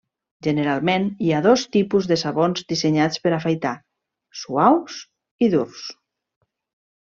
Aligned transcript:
Generalment, 0.45 1.03
hi 1.25 1.29
ha 1.31 1.41
dos 1.47 1.65
tipus 1.75 2.07
de 2.13 2.17
sabons 2.23 2.65
dissenyats 2.73 3.23
per 3.27 3.35
afaitar: 3.39 3.77
suaus 4.43 4.99
i 5.49 5.55
durs. 5.57 5.89